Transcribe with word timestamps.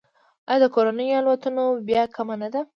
آیا 0.49 0.61
د 0.63 0.65
کورنیو 0.75 1.17
الوتنو 1.19 1.65
بیه 1.87 2.03
کمه 2.15 2.35
نه 2.41 2.47
ده؟ 2.53 2.61